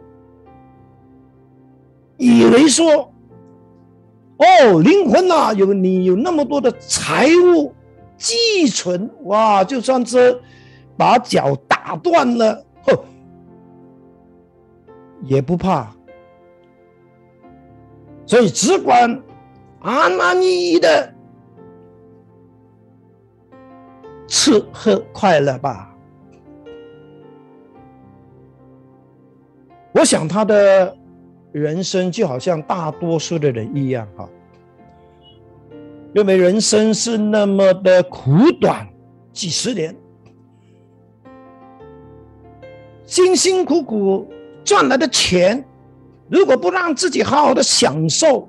[2.16, 3.12] 以为说，
[4.36, 7.74] 哦，灵魂呐，有你有那么多的财物
[8.16, 10.40] 寄存，哇，就算是
[10.96, 12.64] 把脚打断了，
[15.22, 15.94] 也不怕，
[18.26, 19.22] 所以只管。
[19.80, 21.14] 安安逸逸的
[24.26, 25.96] 吃喝快乐吧。
[29.92, 30.96] 我想他的
[31.52, 34.28] 人生就好像大多数的人一样，哈，
[36.12, 38.84] 认为人生是那么的苦短，
[39.32, 39.94] 几十年，
[43.06, 44.28] 辛辛苦苦
[44.68, 45.64] 赚来的钱，
[46.28, 48.46] 如果不让自己好好的享受。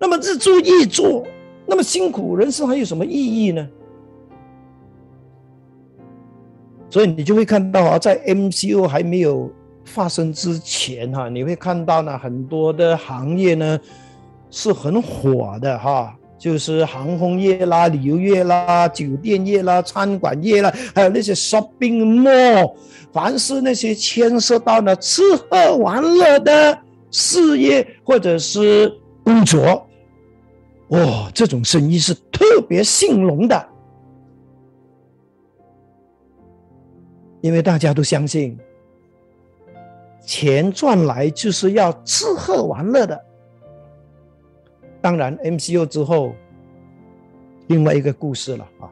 [0.00, 1.24] 那么日做夜做，
[1.64, 3.68] 那么辛苦，人生还有什么意义呢？
[6.90, 9.48] 所以你就会看到啊，在 MCO 还没有
[9.84, 13.78] 发生之前哈，你会看到呢很多的行业呢
[14.50, 22.74] 是很火的哈，就是航空业啦、旅游业啦、酒店业啦、餐馆业啦，还有那些 shopping mall，
[23.14, 26.78] 凡是那些牵涉到呢吃喝玩乐的
[27.10, 28.92] 事业或者是
[29.24, 29.86] 工作。
[30.88, 33.68] 哇，这种生意是特别兴隆的，
[37.40, 38.58] 因为大家都相信，
[40.26, 43.18] 钱赚来就是要吃喝玩乐的。
[45.04, 46.34] 当然，MCU 之后，
[47.66, 48.88] 另外一个故事了啊。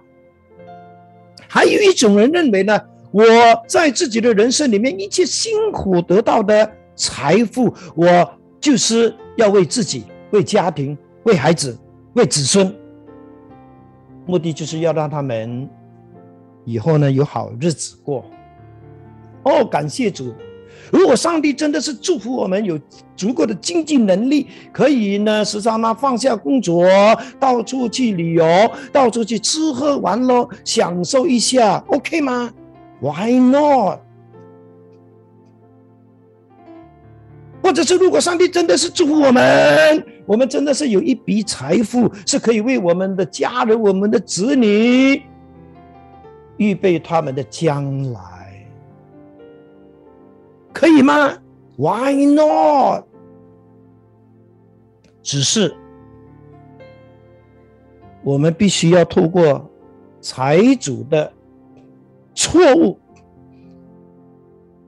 [1.49, 2.79] 还有一种人认为呢，
[3.11, 3.25] 我
[3.67, 11.79] 在自己的人生里面一切辛苦得到的财富，我就是要为自己、为家庭、为孩子、
[12.13, 12.71] 为子孙，
[14.27, 15.67] 目的就是要让他们
[16.67, 18.23] 以后呢有好日子过。
[19.45, 20.35] 哦，感谢主！
[20.93, 22.78] 如果上帝真的是祝福我们有
[23.16, 26.84] 足够的经济能力，可以呢时常呢放下工作，
[27.40, 28.45] 到处去旅游，
[28.93, 32.53] 到处去吃喝玩乐，享受一下，OK 吗
[33.01, 34.01] ？Why not？
[37.62, 45.22] 或者是如果上帝真的是祝福我们，我们真的是有一笔财富，是可以为我们的家人、我们的子女
[46.59, 48.20] 预备他们的将来。
[50.73, 51.39] 可以吗
[51.77, 53.05] ？Why not？
[55.23, 55.73] 只是
[58.25, 59.70] 我们必须要透过
[60.20, 61.33] 财主的
[62.35, 62.99] 错误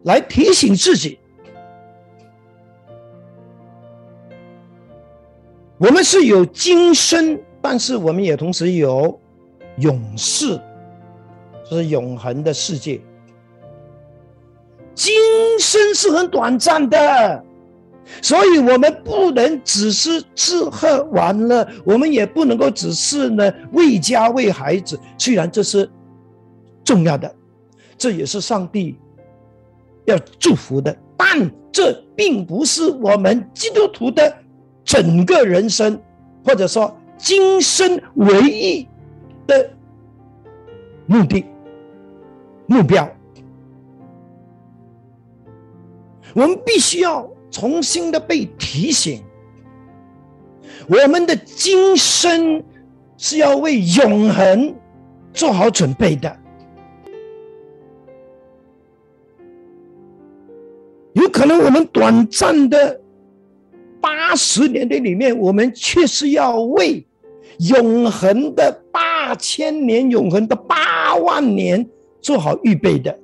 [0.02, 1.18] 来提醒自己，
[5.78, 9.20] 我们是有今生，但是我们也同时有
[9.78, 10.60] 永世，
[11.70, 13.00] 就是永恒的世界。
[14.94, 15.14] 今
[15.58, 17.44] 生是很短暂的，
[18.22, 24.98] 所以我们不能只是吃喝玩乐，我们也不能够只是呢为家为孩子。
[25.18, 25.90] 虽然这是
[26.84, 27.34] 重要的，
[27.98, 28.96] 这也是上帝
[30.04, 34.32] 要祝福的，但这并不是我们基督徒的
[34.84, 36.00] 整个人生，
[36.44, 38.86] 或者说今生唯一
[39.46, 39.70] 的
[41.06, 41.44] 目的
[42.66, 43.10] 目标。
[46.34, 49.22] 我们必须要重新的被提醒，
[50.88, 52.62] 我们的今生
[53.16, 54.74] 是要为永恒
[55.32, 56.36] 做好准备的。
[61.12, 63.00] 有可能我们短暂的
[64.00, 67.06] 八十年的里面，我们确实要为
[67.70, 71.88] 永恒的八千年、永恒的八万年
[72.20, 73.16] 做好预备的。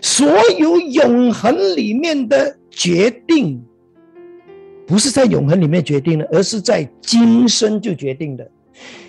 [0.00, 0.26] 所
[0.58, 3.62] 有永恒里面的决定，
[4.86, 8.50] 不是在永恒里面决定的，而是在今生就决定的。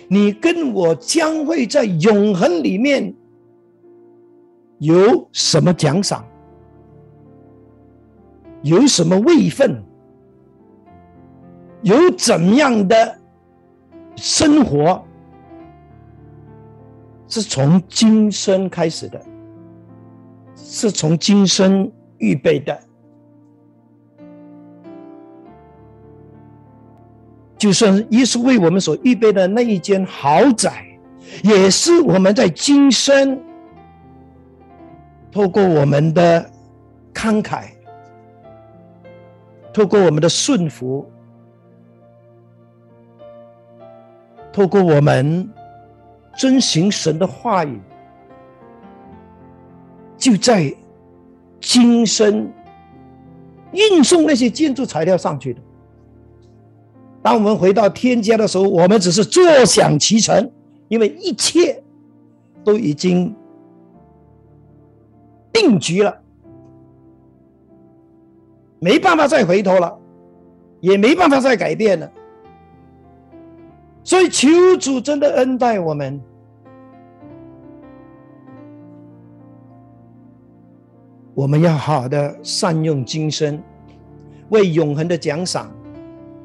[0.08, 3.12] 你跟我将会在永恒里面
[4.78, 6.24] 有什么奖赏？
[8.62, 9.82] 有什么位分？
[11.82, 13.18] 有怎样的
[14.16, 15.04] 生活？
[17.28, 19.20] 是从今生开始的。
[20.68, 22.76] 是从今生预备的，
[27.56, 30.84] 就算耶稣为我们所预备的那一间豪宅，
[31.44, 33.40] 也是我们在今生
[35.30, 36.50] 透过我们的
[37.14, 37.68] 慷慨，
[39.72, 41.08] 透过我们的顺服，
[44.52, 45.48] 透过我们
[46.36, 47.80] 遵行神的话语。
[50.16, 50.74] 就在
[51.60, 52.50] 今生
[53.72, 55.60] 运送那些建筑材料上去的。
[57.22, 60.50] 当我们回到天家的时候，我们只是坐享其成，
[60.88, 61.82] 因为一切
[62.64, 63.34] 都已经
[65.52, 66.20] 定局了，
[68.78, 69.98] 没办法再回头了，
[70.80, 72.10] 也没办法再改变了。
[74.04, 74.48] 所以求
[74.78, 76.20] 主真的恩待我们。
[81.36, 83.62] 我们要好好的善用今生，
[84.48, 85.70] 为永恒的奖赏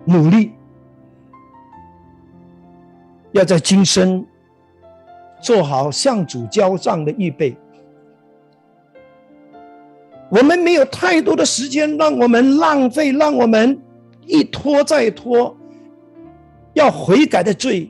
[0.04, 0.52] 努力。
[3.32, 4.26] 要在今生
[5.42, 7.56] 做好向主交账的预备。
[10.30, 13.82] 我们没有太多的时间，让我们浪费，让我们
[14.26, 15.56] 一拖再拖。
[16.74, 17.90] 要悔改的罪，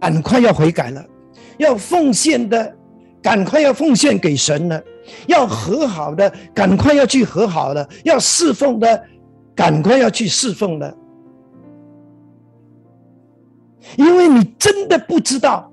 [0.00, 1.02] 赶快要悔改了；
[1.58, 2.74] 要奉献的，
[3.20, 4.82] 赶快要奉献给神了。
[5.26, 9.04] 要和好的，赶快要去和好了；要侍奉的，
[9.54, 10.96] 赶快要去侍奉了。
[13.96, 15.72] 因为你真的不知道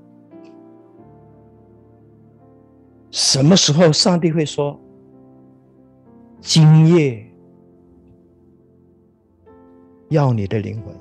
[3.09, 4.79] 什么时候上帝会说
[6.39, 7.25] ：“今夜
[10.09, 10.95] 要你的灵魂。”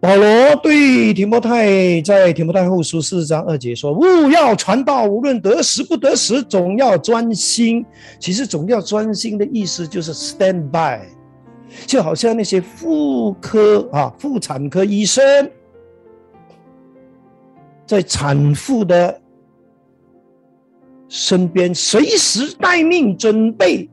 [0.00, 7.84] 保罗对提摩太在提摩太后书四章二节说：“勿要传道，无论得时不得时，总要专心。”
[8.20, 11.00] 其实“总要专心”的意思就是 stand by，
[11.84, 15.50] 就好像那些妇科啊、妇产科医生，
[17.84, 19.20] 在产妇的
[21.08, 23.90] 身边，随时待命，准备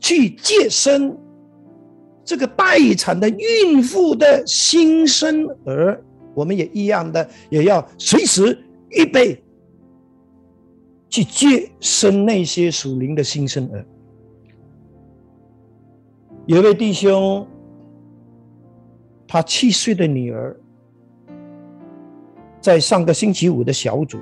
[0.00, 1.14] 去接生。
[2.30, 6.00] 这个待产的孕妇的新生儿，
[6.32, 8.56] 我们也一样的，也要随时
[8.90, 9.42] 预备
[11.08, 13.84] 去接生那些属灵的新生儿。
[16.46, 17.44] 有位弟兄，
[19.26, 20.56] 他七岁的女儿，
[22.60, 24.20] 在上个星期五的小组，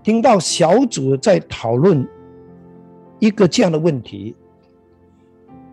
[0.00, 2.06] 听到小组在讨论
[3.18, 4.36] 一个这样的问题。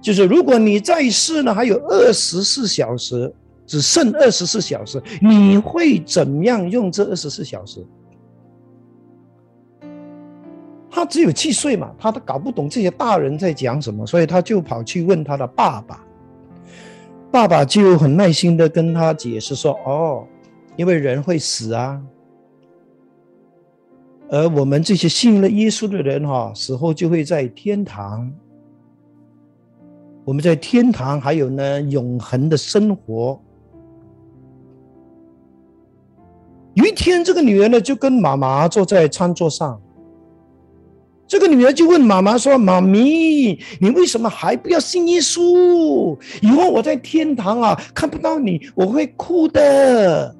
[0.06, 3.34] 就是如果你在世呢，还有二十四小时，
[3.66, 7.84] 只剩二十四小时，你会怎样用这二十四小时？
[10.92, 16.00] 他只有七岁嘛，他都搞不懂这些大人在讲什么，所以他就跑去问他的爸爸。
[17.32, 20.28] 爸爸就很耐心的跟他解释说：“哦，
[20.76, 22.00] 因为人会死啊，
[24.30, 28.32] 而我们这些信了耶稣的人哈，死后就会在天堂。”
[30.26, 33.40] 我们在天堂还有呢，永恒的生活。
[36.74, 39.80] 有一天，这个女儿呢就跟妈妈坐在餐桌上。
[41.28, 46.18] 这个女儿就问妈妈说：“妈咪，你为什么还不要信耶稣？
[46.42, 50.36] 以后我在天堂啊看不到你，我会哭的。”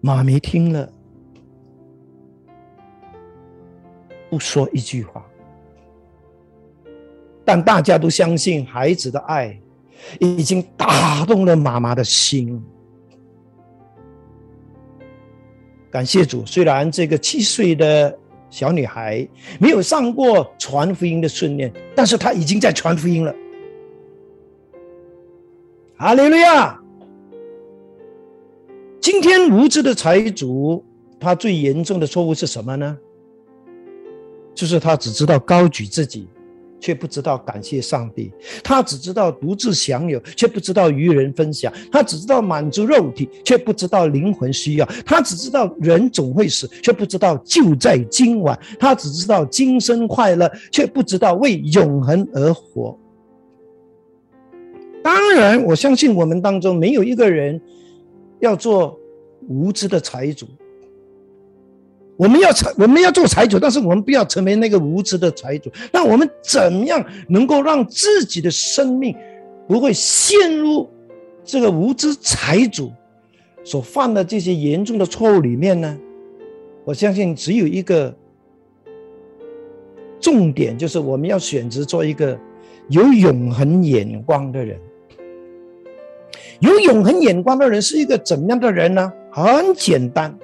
[0.00, 0.88] 妈咪听了，
[4.30, 5.25] 不说一句话。
[7.46, 9.58] 但大家都相信孩子的爱
[10.18, 12.62] 已经打动了妈妈的心。
[15.90, 18.18] 感谢主，虽然这个七岁的
[18.50, 19.26] 小女孩
[19.60, 23.34] 没有上过传福音的训练，但是她已经在传福音了。
[25.96, 26.78] 哈利亚！
[29.00, 30.84] 今天无知的财主，
[31.20, 32.98] 他最严重的错误是什么呢？
[34.52, 36.28] 就是他只知道高举自己。
[36.86, 38.30] 却不知道感谢上帝，
[38.62, 52.96] 他只知道独自享有，却不知道与人分享；他只知道满足肉体，却不知道灵魂需要；他只知道人总会死，却不知道就在今晚；他只知道今生快乐，却不知道为永恒而活。
[55.02, 57.60] 当然，我相信我们当中没有一个人
[58.38, 58.96] 要做
[59.48, 60.46] 无知的财主。
[62.16, 65.70] 我们要财，我们要做财主，但是我们不要成为那个无知的财主。
[65.92, 69.14] 那我们怎样能够让自己的生命
[69.68, 70.88] 不会陷入
[71.44, 72.90] 这个无知财主
[73.62, 75.98] 所犯的这些严重的错误里面呢？
[76.84, 78.14] 我相信只有一个
[80.20, 82.38] 重点，就是我们要选择做一个
[82.88, 84.78] 有永恒眼光的人。
[86.60, 89.12] 有永恒眼光的人是一个怎样的人呢？
[89.30, 90.34] 很简单。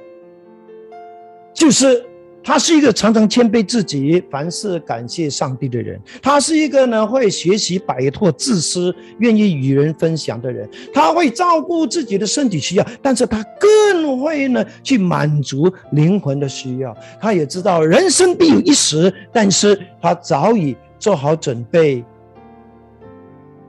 [1.55, 2.05] 就是
[2.45, 6.01] 他是一个常常谦卑自己、凡事感谢上帝的人。
[6.21, 10.69] 他是一个呢会学习摆脱自私、愿意与人分享的人。
[10.93, 16.97] 他会照顾自己的身体需要，但是他更会呢去满足灵魂的需要。
[17.21, 22.05] 他也知道人生必有一死，但是他早已做好准备，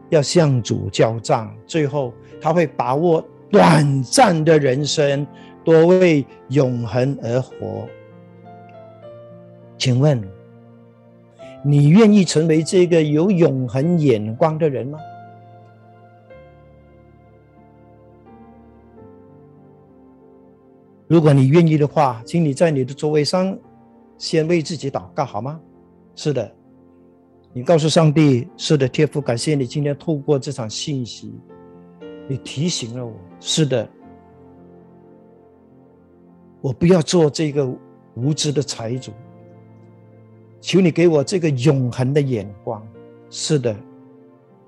[0.10, 1.54] 要向主交账。
[1.68, 2.12] 最后
[2.42, 5.28] 他会把握短暂的人生。
[5.64, 7.88] 多为永恒而活，
[9.78, 10.22] 请问，
[11.64, 14.99] 你愿意成为这个有永恒眼光的人吗？
[21.07, 23.57] 如果你愿意的话，请你在你的座位上
[24.18, 25.59] 先为自己祷告，好吗？
[26.16, 26.51] 是的，
[27.53, 31.34] 你告诉上帝：是的，天父，感谢你今天透过这场信息，
[32.28, 33.14] 你提醒了我。
[33.39, 33.88] 是的。
[36.64, 37.70] 我不要做这个
[38.16, 39.11] 无知的财主，
[40.61, 42.82] 求你给我这个永恒的眼光。
[43.30, 43.76] 是的，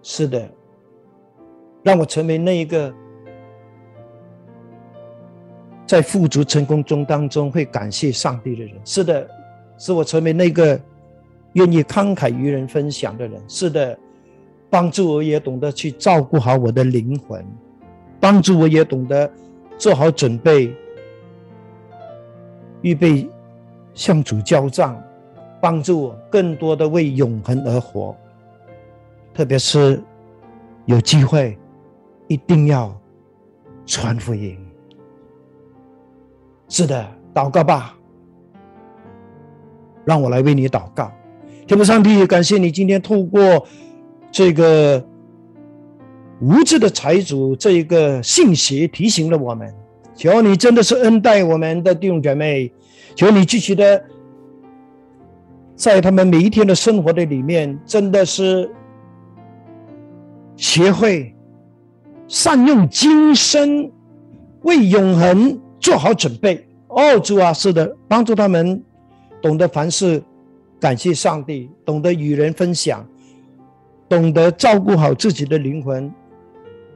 [0.04, 0.46] 是的，
[1.84, 2.94] 让我成为那一个
[5.86, 8.76] 在富足成功中当中会感谢上帝的人。
[8.84, 9.26] 是的，
[9.78, 10.78] 使我成为那个
[11.54, 13.42] 愿意慷慨与人分享的人。
[13.48, 13.98] 是的，
[14.70, 17.42] 帮助我也懂得去照顾好我的灵魂，
[18.20, 19.32] 帮助我也懂得
[19.78, 20.76] 做好准备。
[22.82, 23.30] 预备
[23.94, 25.02] 向主交账，
[25.62, 28.16] 帮助我更多的为永恒而活。
[29.34, 30.02] 特别是
[30.86, 31.58] 有机会，
[32.28, 32.96] 一定要
[33.86, 34.58] 传福音。
[36.70, 37.96] 是的，祷告吧，
[40.04, 41.12] 让我来为你祷告。
[41.68, 43.68] 天父上帝，感谢你今天透过
[44.32, 45.04] 这个
[46.40, 49.74] 无知的财主这一个信息提醒了我们。
[50.16, 52.72] 求你真的是恩待我们的弟兄姐妹，
[53.16, 54.02] 求你继续的
[55.76, 58.70] 在他们每一天的生活的里面，真的是
[60.56, 61.36] 学会
[62.30, 63.92] 善用今生，
[64.62, 66.66] 为永恒做好准备。
[66.88, 68.82] 哦，主啊，是的，帮助他们
[69.42, 70.24] 懂得凡事
[70.80, 73.06] 感谢上帝，懂得与人分享，
[74.08, 76.10] 懂得照顾好自己的灵魂，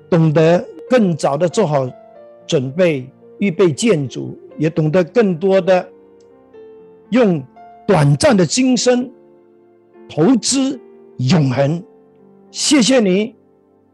[0.09, 1.85] 懂得更早的做好。
[2.49, 5.87] 准备预备建筑，也懂得更多的
[7.11, 7.41] 用
[7.85, 9.07] 短暂的今生
[10.09, 10.79] 投资
[11.17, 11.81] 永恒。
[12.49, 13.35] 谢谢你，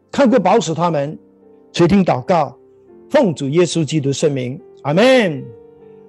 [0.09, 1.19] 看过保守他们，
[1.73, 2.57] 垂听祷告，
[3.09, 5.43] 奉主耶稣基督圣名，阿门。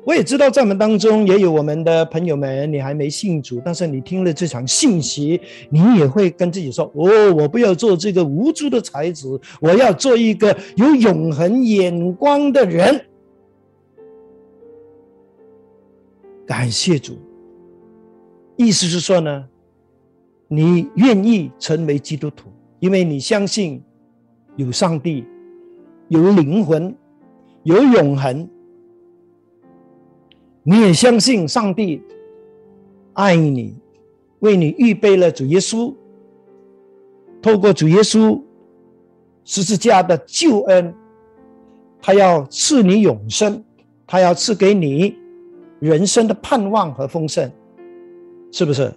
[0.07, 13.04] 我也知道在我们当中也有我们的朋友们，你还没信主，但是你听了这场信息，你也会跟自己说：“哦，我不要做这个无助的才子，我要做一个有永恒眼光的人。”
[16.46, 17.18] 感谢主，
[18.54, 19.44] 意思是说呢，
[20.46, 22.48] 你愿意成为基督徒，
[22.78, 23.82] 因为你相信
[24.54, 25.24] 有上帝，
[26.07, 26.94] 有灵魂，
[27.64, 28.48] 有永恒。
[30.69, 32.03] 你也相信上帝
[33.12, 33.73] 爱你，
[34.41, 35.95] 为你预备了主耶稣，
[37.41, 38.43] 透过主耶稣
[39.45, 40.93] 十字架的救恩，
[42.03, 43.62] 他要赐你永生，
[44.09, 45.14] 他要赐给你
[45.79, 47.49] 人生的盼望和丰盛，
[48.51, 48.93] 是不是？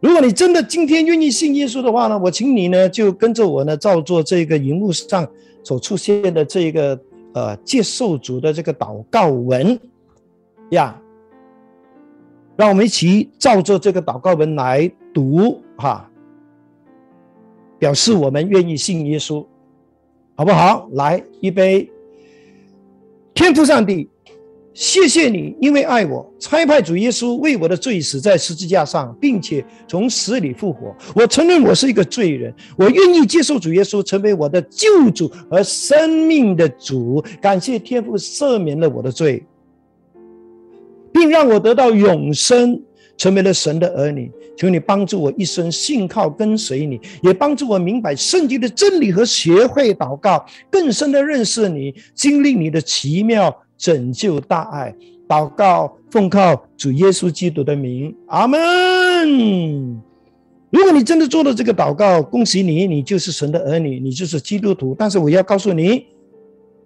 [0.00, 5.28] 如果你真的今天愿意信耶稣的话呢，我请你呢就跟着我呢照做这个荧幕上
[5.62, 6.98] 所出现的这个
[7.34, 9.78] 呃接受主的这个祷告文。
[10.70, 11.00] 呀，
[12.56, 16.10] 让我们一起照着这个祷告文来读哈，
[17.78, 19.44] 表示我们愿意信耶稣，
[20.34, 20.88] 好不好？
[20.92, 21.90] 来，一杯，
[23.32, 24.08] 天父上帝，
[24.74, 30.94] 谢谢你，因为爱我，差派主耶稣为我的罪死在十字架上，并且从死里复活。
[31.14, 37.24] 我承认我是一个罪人，我愿意接受主耶稣成为我的救主和生命的主。
[37.40, 39.44] 感谢天父赦免了我的罪。
[41.18, 42.80] 并让我得到永生，
[43.16, 44.30] 成为了神的儿女。
[44.56, 54.94] 求你帮助我一生信靠跟随你，也帮助我明白圣经的真理和学会祷告，更深的认识你，经历你的奇妙拯救大爱。
[55.28, 60.00] 祷告奉靠主耶稣基督的名，阿门。
[60.70, 64.94] 如果你真的做了这个祷告，恭喜你，你就是神的儿女，你就是基督徒。
[64.96, 66.06] 但是我要告诉你，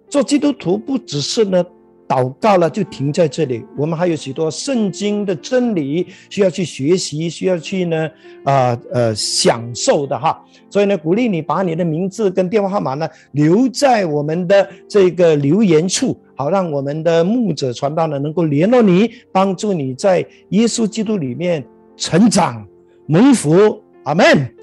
[0.09, 1.63] 做基督徒不只是呢。
[2.07, 8.09] 祷告了就停在这里，我们还有许多圣经的真理需要去学习，需要去呢，
[8.43, 10.43] 啊呃享受的哈。
[10.69, 21.63] 所以呢，鼓励你把你的名字跟电话号码呢留在我们的这个留言处，好让我们的牧者传道呢能够联络你，帮助你在耶稣基督里面
[21.95, 22.65] 成长
[23.07, 23.81] 蒙福。
[24.03, 24.53] 阿门。